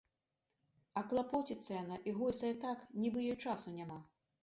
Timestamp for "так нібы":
2.67-3.19